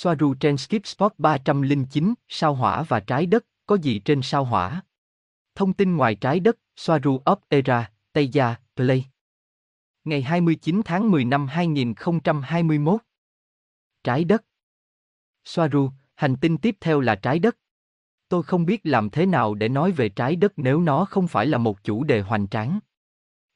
[0.00, 4.82] Soaru trên Skip Spot 309, sao hỏa và trái đất, có gì trên sao hỏa?
[5.54, 9.04] Thông tin ngoài trái đất, Soaru of Era, Tây Gia, Play.
[10.04, 13.00] Ngày 29 tháng 10 năm 2021.
[14.04, 14.44] Trái đất.
[15.44, 17.56] Soaru, hành tinh tiếp theo là trái đất.
[18.28, 21.46] Tôi không biết làm thế nào để nói về trái đất nếu nó không phải
[21.46, 22.78] là một chủ đề hoành tráng.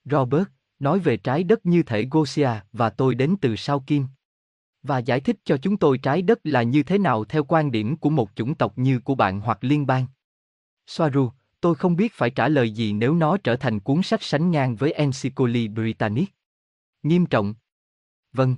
[0.04, 0.48] Robert,
[0.78, 4.06] nói về trái đất như thể Gosia và tôi đến từ sao Kim.
[4.82, 7.96] Và giải thích cho chúng tôi trái đất là như thế nào theo quan điểm
[7.96, 10.06] của một chủng tộc như của bạn hoặc liên bang.
[10.86, 14.50] Soaru, tôi không biết phải trả lời gì nếu nó trở thành cuốn sách sánh
[14.50, 16.30] ngang với Encyclopedia Britannic.
[17.02, 17.54] Nghiêm trọng.
[18.32, 18.56] Vâng.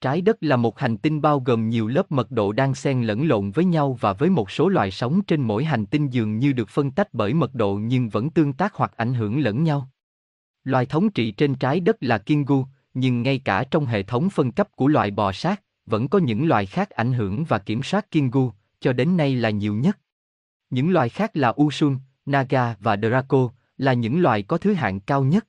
[0.00, 3.28] Trái đất là một hành tinh bao gồm nhiều lớp mật độ đang xen lẫn
[3.28, 6.52] lộn với nhau và với một số loài sống trên mỗi hành tinh dường như
[6.52, 9.88] được phân tách bởi mật độ nhưng vẫn tương tác hoặc ảnh hưởng lẫn nhau.
[10.64, 14.52] Loài thống trị trên trái đất là Kingu, nhưng ngay cả trong hệ thống phân
[14.52, 18.10] cấp của loài bò sát, vẫn có những loài khác ảnh hưởng và kiểm soát
[18.10, 19.98] Kingu, cho đến nay là nhiều nhất.
[20.70, 25.24] Những loài khác là Usun, Naga và Draco, là những loài có thứ hạng cao
[25.24, 25.46] nhất.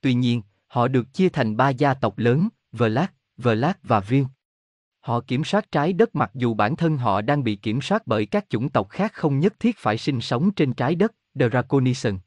[0.00, 4.26] Tuy nhiên, họ được chia thành ba gia tộc lớn, Vlad, Vlad và Viu.
[5.00, 8.26] Họ kiểm soát trái đất mặc dù bản thân họ đang bị kiểm soát bởi
[8.26, 12.18] các chủng tộc khác không nhất thiết phải sinh sống trên trái đất, Draconison.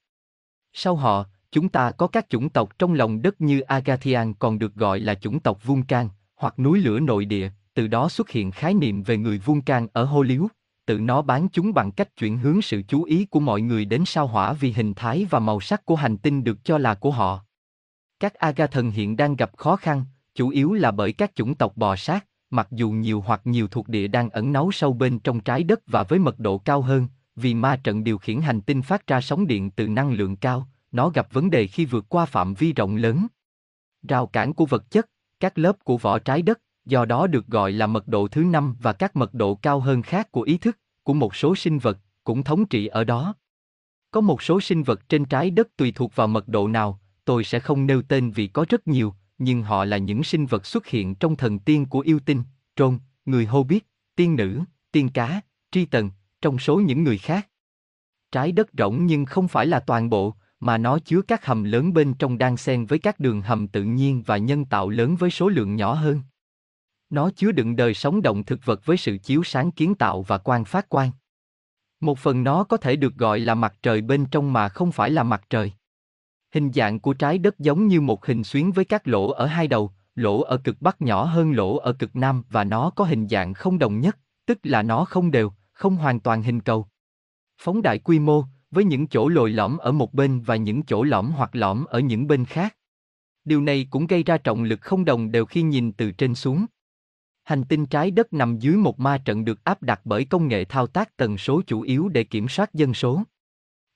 [0.74, 4.76] Sau họ, chúng ta có các chủng tộc trong lòng đất như Agathian còn được
[4.76, 8.74] gọi là chủng tộc Vulcan, hoặc núi lửa nội địa, từ đó xuất hiện khái
[8.74, 10.48] niệm về người Vulcan ở Hollywood,
[10.86, 14.04] tự nó bán chúng bằng cách chuyển hướng sự chú ý của mọi người đến
[14.06, 17.12] sao hỏa vì hình thái và màu sắc của hành tinh được cho là của
[17.12, 17.44] họ.
[18.20, 21.96] Các Agathen hiện đang gặp khó khăn, chủ yếu là bởi các chủng tộc bò
[21.96, 25.64] sát, mặc dù nhiều hoặc nhiều thuộc địa đang ẩn náu sâu bên trong trái
[25.64, 29.08] đất và với mật độ cao hơn, vì ma trận điều khiển hành tinh phát
[29.08, 32.54] ra sóng điện từ năng lượng cao, nó gặp vấn đề khi vượt qua phạm
[32.54, 33.28] vi rộng lớn.
[34.08, 37.72] Rào cản của vật chất, các lớp của vỏ trái đất, do đó được gọi
[37.72, 40.80] là mật độ thứ năm và các mật độ cao hơn khác của ý thức,
[41.04, 43.36] của một số sinh vật, cũng thống trị ở đó.
[44.12, 47.44] Có một số sinh vật trên trái đất tùy thuộc vào mật độ nào, tôi
[47.44, 50.88] sẽ không nêu tên vì có rất nhiều, nhưng họ là những sinh vật xuất
[50.88, 52.44] hiện trong thần tiên của yêu tinh,
[52.76, 54.60] trôn, người hô biết, tiên nữ,
[54.92, 56.12] tiên cá, tri tần,
[56.42, 57.48] trong số những người khác.
[58.32, 61.94] Trái đất rỗng nhưng không phải là toàn bộ, mà nó chứa các hầm lớn
[61.94, 65.30] bên trong đang xen với các đường hầm tự nhiên và nhân tạo lớn với
[65.30, 66.22] số lượng nhỏ hơn.
[67.10, 70.38] Nó chứa đựng đời sống động thực vật với sự chiếu sáng kiến tạo và
[70.38, 71.12] quan phát quang.
[72.00, 75.10] Một phần nó có thể được gọi là mặt trời bên trong mà không phải
[75.10, 75.72] là mặt trời.
[76.54, 79.68] Hình dạng của trái đất giống như một hình xuyến với các lỗ ở hai
[79.68, 83.28] đầu, lỗ ở cực bắc nhỏ hơn lỗ ở cực nam và nó có hình
[83.28, 86.88] dạng không đồng nhất, tức là nó không đều, không hoàn toàn hình cầu.
[87.58, 91.04] Phóng đại quy mô, với những chỗ lồi lõm ở một bên và những chỗ
[91.04, 92.76] lõm hoặc lõm ở những bên khác.
[93.46, 96.66] Điều này cũng gây ra trọng lực không đồng đều khi nhìn từ trên xuống.
[97.44, 100.66] Hành tinh trái đất nằm dưới một ma trận được áp đặt bởi công nghệ
[100.66, 103.24] thao tác tần số chủ yếu để kiểm soát dân số.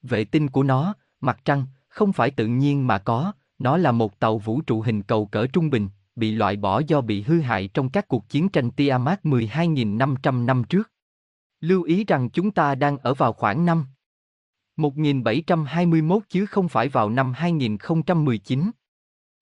[0.02, 4.20] Vệ tinh của nó, mặt trăng, không phải tự nhiên mà có, nó là một
[4.20, 7.68] tàu vũ trụ hình cầu cỡ trung bình, bị loại bỏ do bị hư hại
[7.68, 10.92] trong các cuộc chiến tranh Tiamat 12.500 năm trước.
[11.60, 13.86] Lưu ý rằng chúng ta đang ở vào khoảng năm
[14.82, 18.72] 1721 chứ không phải vào năm 2019.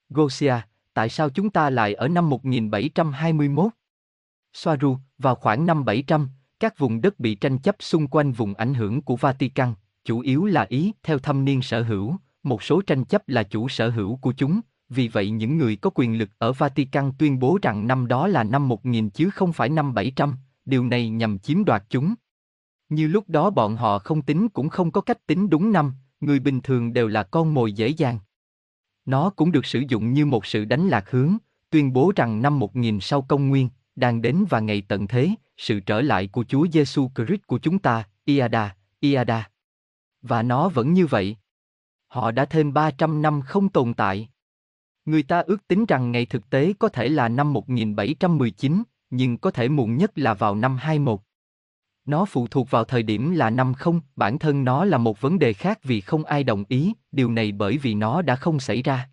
[0.09, 0.55] Gosia,
[0.93, 3.71] tại sao chúng ta lại ở năm 1721?
[4.53, 6.29] Soaru, vào khoảng năm 700,
[6.59, 9.73] các vùng đất bị tranh chấp xung quanh vùng ảnh hưởng của Vatican,
[10.03, 13.69] chủ yếu là Ý theo thâm niên sở hữu, một số tranh chấp là chủ
[13.69, 17.59] sở hữu của chúng, vì vậy những người có quyền lực ở Vatican tuyên bố
[17.61, 20.35] rằng năm đó là năm 1000 chứ không phải năm 700,
[20.65, 22.13] điều này nhằm chiếm đoạt chúng.
[22.89, 26.39] Như lúc đó bọn họ không tính cũng không có cách tính đúng năm, người
[26.39, 28.19] bình thường đều là con mồi dễ dàng.
[29.05, 31.37] Nó cũng được sử dụng như một sự đánh lạc hướng,
[31.69, 35.79] tuyên bố rằng năm 1000 sau công nguyên, đang đến và ngày tận thế, sự
[35.79, 39.49] trở lại của Chúa Giêsu Christ của chúng ta, Iada, Iada.
[40.21, 41.37] Và nó vẫn như vậy.
[42.07, 44.29] Họ đã thêm 300 năm không tồn tại.
[45.05, 49.51] Người ta ước tính rằng ngày thực tế có thể là năm 1719, nhưng có
[49.51, 51.21] thể muộn nhất là vào năm 21.
[52.09, 55.39] Nó phụ thuộc vào thời điểm là năm không, bản thân nó là một vấn
[55.39, 58.81] đề khác vì không ai đồng ý, điều này bởi vì nó đã không xảy
[58.81, 59.09] ra.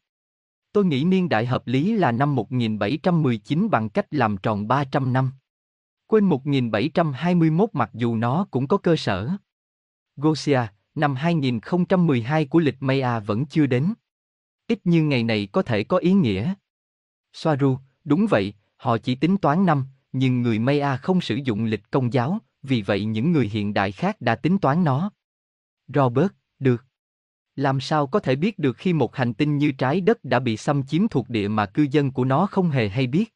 [0.72, 5.30] Tôi nghĩ niên đại hợp lý là năm 1719 bằng cách làm tròn 300 năm.
[6.06, 9.30] Quên 1721 mặc dù nó cũng có cơ sở.
[10.16, 10.60] Gosia,
[10.94, 13.94] năm 2012 của lịch Maya vẫn chưa đến.
[14.68, 16.54] Ít như ngày này có thể có ý nghĩa.
[17.32, 21.90] Soaru, đúng vậy, họ chỉ tính toán năm, nhưng người Maya không sử dụng lịch
[21.90, 25.10] công giáo, vì vậy những người hiện đại khác đã tính toán nó.
[25.94, 26.84] Robert, được.
[27.56, 30.56] Làm sao có thể biết được khi một hành tinh như trái đất đã bị
[30.56, 33.34] xâm chiếm thuộc địa mà cư dân của nó không hề hay biết?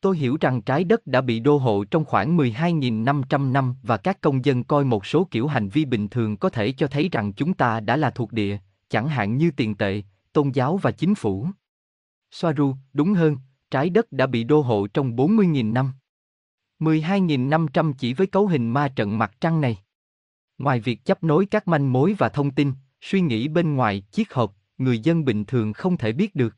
[0.00, 4.20] Tôi hiểu rằng trái đất đã bị đô hộ trong khoảng 12.500 năm và các
[4.20, 7.32] công dân coi một số kiểu hành vi bình thường có thể cho thấy rằng
[7.32, 8.58] chúng ta đã là thuộc địa,
[8.88, 10.02] chẳng hạn như tiền tệ,
[10.32, 11.46] tôn giáo và chính phủ.
[12.30, 13.36] Soaru, đúng hơn,
[13.70, 15.92] trái đất đã bị đô hộ trong 40.000 năm.
[16.80, 19.78] 12.500 chỉ với cấu hình ma trận mặt trăng này.
[20.58, 24.32] Ngoài việc chấp nối các manh mối và thông tin, suy nghĩ bên ngoài chiếc
[24.32, 26.56] hộp, người dân bình thường không thể biết được.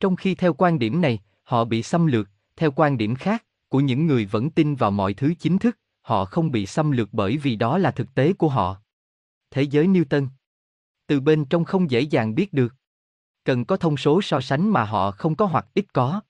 [0.00, 3.80] Trong khi theo quan điểm này, họ bị xâm lược, theo quan điểm khác, của
[3.80, 7.36] những người vẫn tin vào mọi thứ chính thức, họ không bị xâm lược bởi
[7.36, 8.76] vì đó là thực tế của họ.
[9.50, 10.28] Thế giới Newton
[11.06, 12.74] Từ bên trong không dễ dàng biết được.
[13.44, 16.20] Cần có thông số so sánh mà họ không có hoặc ít có.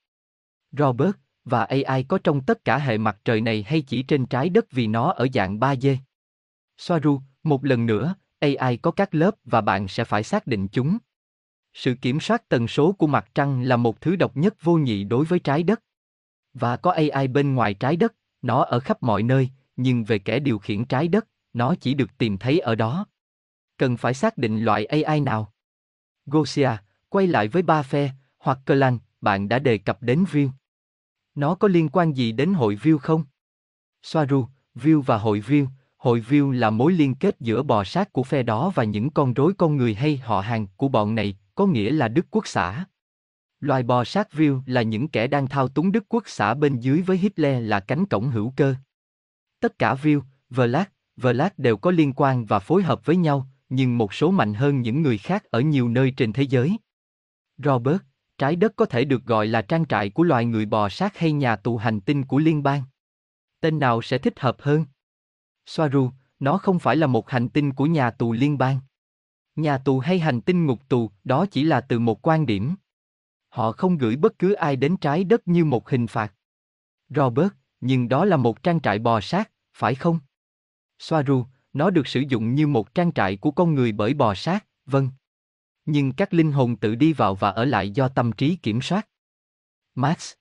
[0.71, 1.15] Robert
[1.45, 4.71] và AI có trong tất cả hệ mặt trời này hay chỉ trên trái đất
[4.71, 5.97] vì nó ở dạng 3D.
[6.77, 10.97] Soaru, một lần nữa, AI có các lớp và bạn sẽ phải xác định chúng.
[11.73, 15.03] Sự kiểm soát tần số của mặt trăng là một thứ độc nhất vô nhị
[15.03, 15.83] đối với trái đất.
[16.53, 20.39] Và có AI bên ngoài trái đất, nó ở khắp mọi nơi, nhưng về kẻ
[20.39, 23.05] điều khiển trái đất, nó chỉ được tìm thấy ở đó.
[23.77, 25.53] Cần phải xác định loại AI nào.
[26.25, 26.69] Gosia,
[27.09, 30.49] quay lại với ba phe, hoặc Clan, bạn đã đề cập đến View.
[31.35, 33.23] Nó có liên quan gì đến hội View không?
[34.03, 38.23] Soaru, View và hội View, hội View là mối liên kết giữa bò sát của
[38.23, 41.65] phe đó và những con rối con người hay họ hàng của bọn này, có
[41.65, 42.85] nghĩa là Đức Quốc xã.
[43.59, 47.01] Loài bò sát View là những kẻ đang thao túng Đức Quốc xã bên dưới
[47.01, 48.75] với Hitler là cánh cổng hữu cơ.
[49.59, 50.87] Tất cả View, Vlad,
[51.17, 54.81] Vlad đều có liên quan và phối hợp với nhau, nhưng một số mạnh hơn
[54.81, 56.77] những người khác ở nhiều nơi trên thế giới.
[57.57, 58.01] Robert,
[58.43, 61.31] trái đất có thể được gọi là trang trại của loài người bò sát hay
[61.31, 62.83] nhà tù hành tinh của liên bang.
[63.59, 64.85] Tên nào sẽ thích hợp hơn?
[65.65, 68.79] Soaru, nó không phải là một hành tinh của nhà tù liên bang.
[69.55, 72.75] Nhà tù hay hành tinh ngục tù, đó chỉ là từ một quan điểm.
[73.49, 76.33] Họ không gửi bất cứ ai đến trái đất như một hình phạt.
[77.09, 77.51] Robert,
[77.81, 80.19] nhưng đó là một trang trại bò sát, phải không?
[80.99, 84.65] Soaru, nó được sử dụng như một trang trại của con người bởi bò sát,
[84.85, 85.09] vâng.
[85.85, 89.07] Nhưng các linh hồn tự đi vào và ở lại do tâm trí kiểm soát.
[89.95, 90.33] Max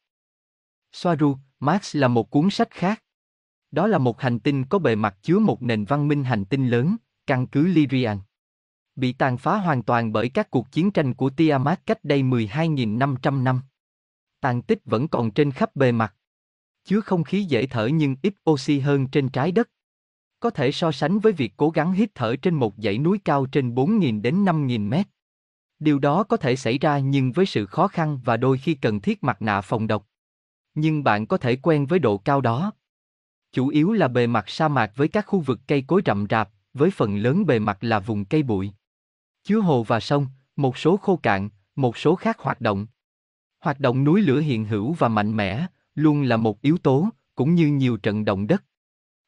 [0.92, 3.02] Soaru, Max là một cuốn sách khác.
[3.70, 6.68] Đó là một hành tinh có bề mặt chứa một nền văn minh hành tinh
[6.68, 6.96] lớn,
[7.26, 8.18] căn cứ Lyrian.
[8.96, 13.42] Bị tàn phá hoàn toàn bởi các cuộc chiến tranh của Tiamat cách đây 12.500
[13.42, 13.60] năm.
[14.40, 16.14] Tàn tích vẫn còn trên khắp bề mặt.
[16.84, 19.70] Chứa không khí dễ thở nhưng ít oxy hơn trên trái đất.
[20.40, 23.46] Có thể so sánh với việc cố gắng hít thở trên một dãy núi cao
[23.46, 25.06] trên 4.000 đến 5.000 mét.
[25.82, 29.00] Điều đó có thể xảy ra nhưng với sự khó khăn và đôi khi cần
[29.00, 30.06] thiết mặt nạ phòng độc.
[30.74, 32.72] Nhưng bạn có thể quen với độ cao đó.
[33.52, 36.50] Chủ yếu là bề mặt sa mạc với các khu vực cây cối rậm rạp,
[36.74, 38.72] với phần lớn bề mặt là vùng cây bụi.
[39.44, 40.26] Chứa hồ và sông,
[40.56, 42.86] một số khô cạn, một số khác hoạt động.
[43.60, 47.54] Hoạt động núi lửa hiện hữu và mạnh mẽ, luôn là một yếu tố, cũng
[47.54, 48.64] như nhiều trận động đất.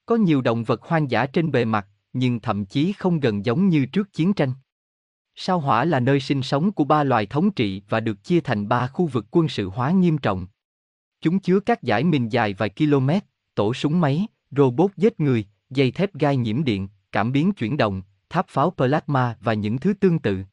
[0.07, 3.69] Có nhiều động vật hoang dã trên bề mặt, nhưng thậm chí không gần giống
[3.69, 4.53] như trước chiến tranh.
[5.37, 8.69] Sao hỏa là nơi sinh sống của ba loài thống trị và được chia thành
[8.69, 10.47] ba khu vực quân sự hóa nghiêm trọng.
[11.21, 13.11] Chúng chứa các giải mìn dài vài km,
[13.55, 18.03] tổ súng máy, robot giết người, dây thép gai nhiễm điện, cảm biến chuyển động,
[18.29, 20.45] tháp pháo plasma và những thứ tương tự.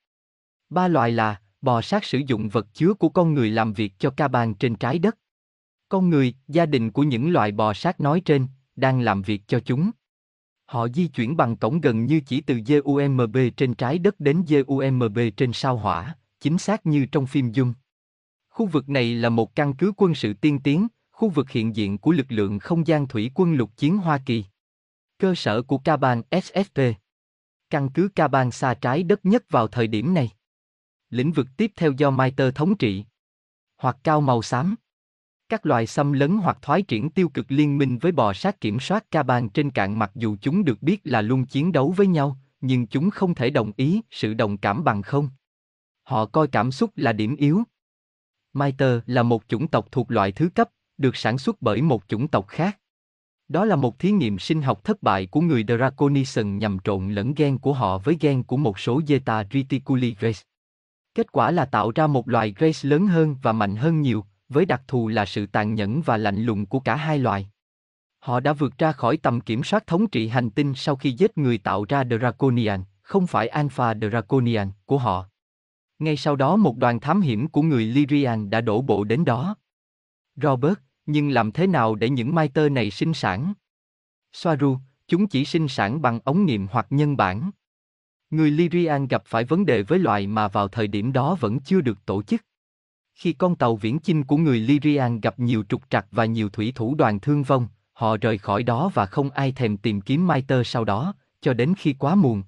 [0.69, 4.09] Ba loài là bò sát sử dụng vật chứa của con người làm việc cho
[4.09, 5.17] ca bàn trên trái đất.
[5.89, 9.59] Con người, gia đình của những loài bò sát nói trên, đang làm việc cho
[9.59, 9.91] chúng.
[10.71, 15.19] Họ di chuyển bằng cổng gần như chỉ từ GUMB trên trái đất đến GUMB
[15.37, 17.73] trên sao hỏa, chính xác như trong phim Dung.
[18.49, 21.97] Khu vực này là một căn cứ quân sự tiên tiến, khu vực hiện diện
[21.97, 24.45] của lực lượng không gian thủy quân lục chiến Hoa Kỳ.
[25.17, 26.93] Cơ sở của Caban SFP.
[27.69, 30.29] Căn cứ Caban xa trái đất nhất vào thời điểm này.
[31.09, 33.05] Lĩnh vực tiếp theo do Maiter thống trị.
[33.77, 34.75] Hoặc cao màu xám.
[35.51, 38.79] Các loài xâm lấn hoặc thoái triển tiêu cực liên minh với bò sát kiểm
[38.79, 42.07] soát ca bang trên cạn mặc dù chúng được biết là luôn chiến đấu với
[42.07, 45.29] nhau, nhưng chúng không thể đồng ý sự đồng cảm bằng không.
[46.03, 47.63] Họ coi cảm xúc là điểm yếu.
[48.53, 52.27] Maiter là một chủng tộc thuộc loại thứ cấp, được sản xuất bởi một chủng
[52.27, 52.79] tộc khác.
[53.47, 57.33] Đó là một thí nghiệm sinh học thất bại của người Draconison nhằm trộn lẫn
[57.33, 60.41] gen của họ với gen của một số Zeta Reticuli Grace.
[61.15, 64.65] Kết quả là tạo ra một loài Grace lớn hơn và mạnh hơn nhiều, với
[64.65, 67.49] đặc thù là sự tàn nhẫn và lạnh lùng của cả hai loài.
[68.19, 71.37] Họ đã vượt ra khỏi tầm kiểm soát thống trị hành tinh sau khi giết
[71.37, 75.25] người tạo ra Draconian, không phải Alpha Draconian của họ.
[75.99, 79.55] Ngay sau đó một đoàn thám hiểm của người Lyrian đã đổ bộ đến đó.
[80.35, 83.53] Robert, nhưng làm thế nào để những Mai Tơ này sinh sản?
[84.33, 84.77] Soaru,
[85.07, 87.51] chúng chỉ sinh sản bằng ống nghiệm hoặc nhân bản.
[88.29, 91.81] Người Lyrian gặp phải vấn đề với loài mà vào thời điểm đó vẫn chưa
[91.81, 92.41] được tổ chức.
[93.15, 96.71] Khi con tàu viễn chinh của người Lyrian gặp nhiều trục trặc và nhiều thủy
[96.75, 100.67] thủ đoàn thương vong, họ rời khỏi đó và không ai thèm tìm kiếm Maiter
[100.67, 102.43] sau đó, cho đến khi quá muộn.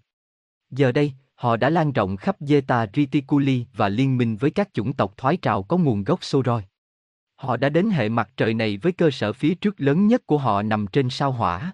[0.71, 4.93] Giờ đây, họ đã lan rộng khắp Zeta Reticuli và liên minh với các chủng
[4.93, 6.63] tộc thoái trào có nguồn gốc Soroi.
[7.35, 10.37] Họ đã đến hệ mặt trời này với cơ sở phía trước lớn nhất của
[10.37, 11.73] họ nằm trên sao hỏa.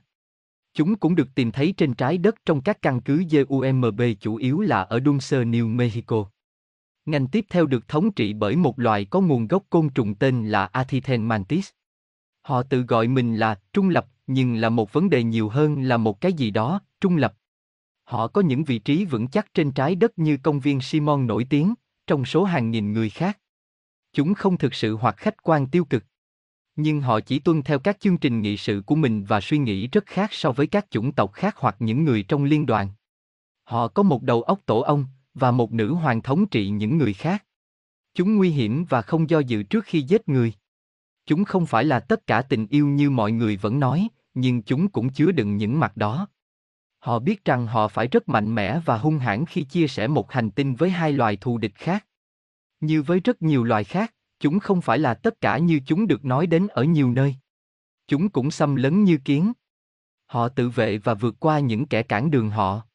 [0.73, 4.61] Chúng cũng được tìm thấy trên trái đất trong các căn cứ ZUMB chủ yếu
[4.61, 6.25] là ở Dulce, New Mexico.
[7.09, 10.49] Ngành tiếp theo được thống trị bởi một loài có nguồn gốc côn trùng tên
[10.49, 11.69] là Athithen mantis.
[12.41, 15.97] Họ tự gọi mình là trung lập, nhưng là một vấn đề nhiều hơn là
[15.97, 17.33] một cái gì đó, trung lập.
[18.03, 21.47] Họ có những vị trí vững chắc trên trái đất như công viên Simon nổi
[21.49, 21.73] tiếng,
[22.07, 23.39] trong số hàng nghìn người khác.
[24.13, 26.03] Chúng không thực sự hoặc khách quan tiêu cực.
[26.75, 29.87] Nhưng họ chỉ tuân theo các chương trình nghị sự của mình và suy nghĩ
[29.87, 32.89] rất khác so với các chủng tộc khác hoặc những người trong liên đoàn.
[33.63, 35.05] Họ có một đầu óc tổ ong
[35.39, 37.45] và một nữ hoàng thống trị những người khác.
[38.13, 40.53] Chúng nguy hiểm và không do dự trước khi giết người.
[41.25, 44.87] Chúng không phải là tất cả tình yêu như mọi người vẫn nói, nhưng chúng
[44.87, 46.27] cũng chứa đựng những mặt đó.
[46.99, 50.31] Họ biết rằng họ phải rất mạnh mẽ và hung hãn khi chia sẻ một
[50.31, 52.05] hành tinh với hai loài thù địch khác.
[52.79, 56.25] Như với rất nhiều loài khác, chúng không phải là tất cả như chúng được
[56.25, 57.35] nói đến ở nhiều nơi.
[58.07, 59.53] Chúng cũng xâm lấn như kiến.
[60.25, 62.85] Họ tự vệ và vượt qua những kẻ cản đường họ.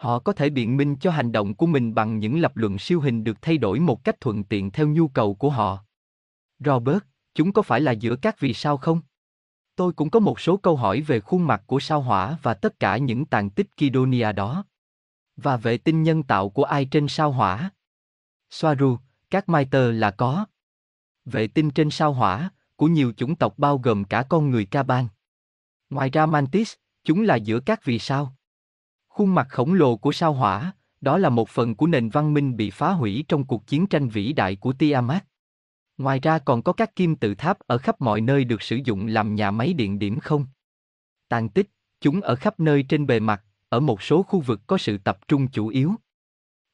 [0.00, 3.00] Họ có thể biện minh cho hành động của mình bằng những lập luận siêu
[3.00, 5.78] hình được thay đổi một cách thuận tiện theo nhu cầu của họ.
[6.58, 6.98] Robert,
[7.34, 9.00] chúng có phải là giữa các vì sao không?
[9.76, 12.80] Tôi cũng có một số câu hỏi về khuôn mặt của sao hỏa và tất
[12.80, 14.64] cả những tàn tích Kidonia đó.
[15.36, 17.70] Và vệ tinh nhân tạo của ai trên sao hỏa?
[18.50, 18.98] Soaru,
[19.30, 20.46] các Maiter là có.
[21.24, 25.08] Vệ tinh trên sao hỏa, của nhiều chủng tộc bao gồm cả con người Caban.
[25.90, 28.34] Ngoài ra Mantis, chúng là giữa các vì sao.
[29.10, 32.56] Khuôn mặt khổng lồ của sao hỏa, đó là một phần của nền văn minh
[32.56, 35.24] bị phá hủy trong cuộc chiến tranh vĩ đại của Tiamat.
[35.98, 39.06] Ngoài ra còn có các kim tự tháp ở khắp mọi nơi được sử dụng
[39.06, 40.46] làm nhà máy điện điểm không.
[41.28, 44.78] Tàn tích, chúng ở khắp nơi trên bề mặt, ở một số khu vực có
[44.78, 45.94] sự tập trung chủ yếu.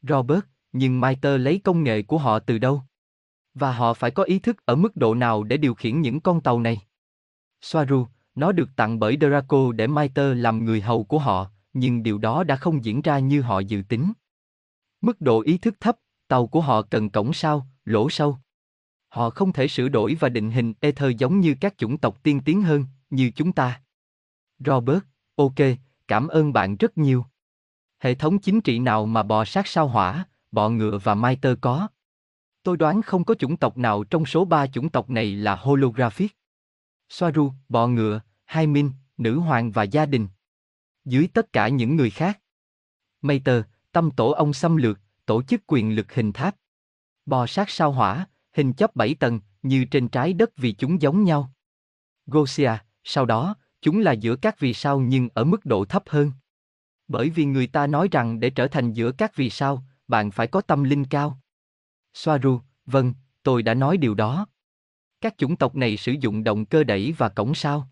[0.02, 2.83] Robert, nhưng Maiter lấy công nghệ của họ từ đâu?
[3.55, 6.40] Và họ phải có ý thức ở mức độ nào để điều khiển những con
[6.40, 6.81] tàu này?
[7.61, 12.18] Soaru, nó được tặng bởi Draco để Maiter làm người hầu của họ, nhưng điều
[12.18, 14.12] đó đã không diễn ra như họ dự tính.
[15.00, 15.97] Mức độ ý thức thấp,
[16.28, 18.38] tàu của họ cần cổng sao, lỗ sâu.
[19.09, 22.40] Họ không thể sửa đổi và định hình ether giống như các chủng tộc tiên
[22.45, 23.83] tiến hơn, như chúng ta.
[24.59, 24.99] Robert,
[25.35, 25.54] ok,
[26.09, 27.25] cảm ơn bạn rất nhiều.
[27.99, 31.54] Hệ thống chính trị nào mà bò sát sao hỏa, bọ ngựa và mai tơ
[31.61, 31.88] có?
[32.62, 36.37] Tôi đoán không có chủng tộc nào trong số ba chủng tộc này là holographic.
[37.09, 40.28] Soaru, bọ ngựa, hai minh, nữ hoàng và gia đình
[41.07, 42.41] dưới tất cả những người khác.
[43.23, 46.57] Mater, tâm tổ ông xâm lược, tổ chức quyền lực hình tháp.
[47.27, 51.25] Bò sát sao hỏa, hình chóp bảy tầng, như trên trái đất vì chúng giống
[51.25, 51.53] nhau.
[52.27, 52.73] Gosia,
[53.05, 56.33] sau đó, chúng là giữa các vì sao nhưng ở mức độ thấp hơn.
[57.09, 60.47] Bởi vì người ta nói rằng để trở thành giữa các vì sao, bạn phải
[60.47, 61.41] có tâm linh cao.
[62.15, 64.47] Soaru, vâng, tôi đã nói điều đó.
[65.21, 67.91] Các chủng tộc này sử dụng động cơ đẩy và cổng sao.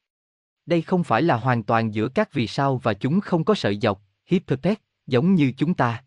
[0.66, 3.78] Đây không phải là hoàn toàn giữa các vì sao và chúng không có sợi
[3.78, 6.04] dọc, Hippopet, giống như chúng ta.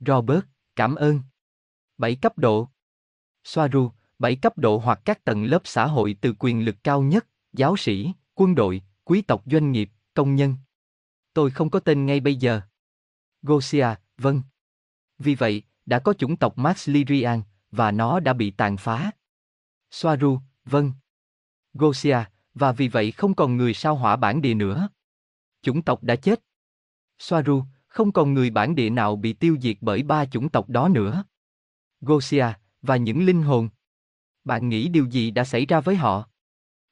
[0.00, 0.44] Robert,
[0.76, 1.20] cảm ơn.
[1.98, 2.68] 7 cấp độ.
[3.44, 7.26] Soaru, 7 cấp độ hoặc các tầng lớp xã hội từ quyền lực cao nhất,
[7.52, 10.56] giáo sĩ, quân đội, quý tộc doanh nghiệp, công nhân.
[11.34, 12.60] Tôi không có tên ngay bây giờ.
[13.42, 13.86] Gosia,
[14.18, 14.42] vâng.
[15.18, 19.10] Vì vậy, đã có chủng tộc Max Lyrian, và nó đã bị tàn phá.
[19.90, 20.92] Soaru, vâng.
[21.74, 22.18] Gosia,
[22.54, 24.88] và vì vậy không còn người sao hỏa bản địa nữa.
[25.62, 26.40] Chủng tộc đã chết.
[27.18, 30.88] Soaru, không còn người bản địa nào bị tiêu diệt bởi ba chủng tộc đó
[30.88, 31.24] nữa.
[32.00, 32.46] Gosia,
[32.82, 33.68] và những linh hồn.
[34.44, 36.28] Bạn nghĩ điều gì đã xảy ra với họ?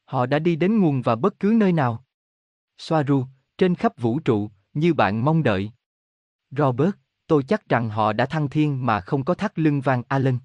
[0.05, 2.05] Họ đã đi đến nguồn và bất cứ nơi nào.
[2.79, 3.27] Soaru,
[3.59, 5.71] trên khắp vũ trụ, như bạn mong đợi.
[6.51, 6.91] Robert,
[7.27, 10.39] tôi chắc rằng họ đã thăng thiên mà không có thắt lưng vàng Allen.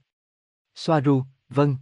[0.76, 1.78] Soaru, vâng.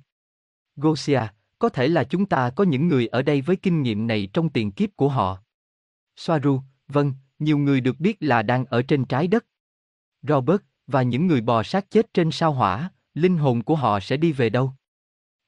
[0.75, 1.21] Gosia,
[1.63, 4.49] có thể là chúng ta có những người ở đây với kinh nghiệm này trong
[4.49, 5.37] tiền kiếp của họ.
[6.15, 9.45] Soaru, vâng, nhiều người được biết là đang ở trên trái đất.
[10.21, 14.17] Robert, và những người bò sát chết trên sao hỏa, linh hồn của họ sẽ
[14.17, 14.73] đi về đâu?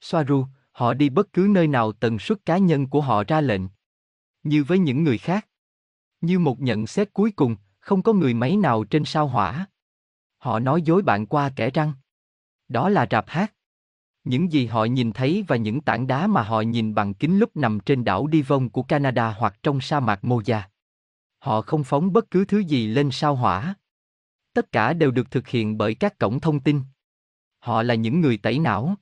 [0.01, 3.61] Soaru, họ đi bất cứ nơi nào tần suất cá nhân của họ ra lệnh.
[4.43, 5.47] Như với những người khác.
[6.21, 9.65] Như một nhận xét cuối cùng, không có người máy nào trên sao hỏa.
[10.37, 11.93] Họ nói dối bạn qua kẻ răng.
[12.67, 13.54] Đó là rạp hát.
[14.25, 17.55] Những gì họ nhìn thấy và những tảng đá mà họ nhìn bằng kính lúc
[17.55, 20.61] nằm trên đảo Devon của Canada hoặc trong sa mạc Moja.
[21.39, 23.75] Họ không phóng bất cứ thứ gì lên sao hỏa.
[24.53, 26.81] Tất cả đều được thực hiện bởi các cổng thông tin.
[27.59, 28.95] Họ là những người tẩy não.